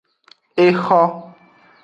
[0.65, 1.01] Exo.